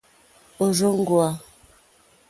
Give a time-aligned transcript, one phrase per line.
[0.63, 1.27] Òrzòŋwá.